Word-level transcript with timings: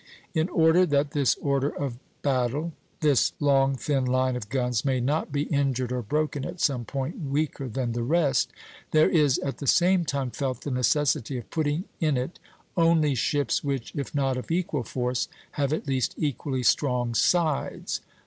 In 0.33 0.49
order 0.49 0.83
that 0.87 1.11
this 1.11 1.35
order 1.35 1.69
of 1.69 1.99
battle, 2.23 2.71
this 3.01 3.33
long 3.39 3.75
thin 3.75 4.03
line 4.03 4.35
of 4.35 4.49
guns, 4.49 4.83
may 4.83 4.99
not 4.99 5.31
be 5.31 5.43
injured 5.43 5.91
or 5.91 6.01
broken 6.01 6.43
at 6.43 6.59
some 6.59 6.85
point 6.85 7.19
weaker 7.19 7.69
than 7.69 7.91
the 7.91 8.01
rest, 8.01 8.51
there 8.89 9.07
is 9.07 9.37
at 9.37 9.59
the 9.59 9.67
same 9.67 10.03
time 10.03 10.31
felt 10.31 10.61
the 10.61 10.71
necessity 10.71 11.37
of 11.37 11.51
putting 11.51 11.83
in 11.99 12.17
it 12.17 12.39
only 12.75 13.13
ships 13.13 13.63
which, 13.63 13.93
if 13.93 14.15
not 14.15 14.37
of 14.37 14.49
equal 14.49 14.81
force, 14.81 15.27
have 15.51 15.71
at 15.71 15.85
least 15.85 16.15
equally 16.17 16.63
strong 16.63 17.13
sides. 17.13 18.01